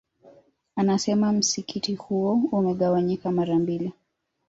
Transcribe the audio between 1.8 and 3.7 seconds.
huo umegawanyika mara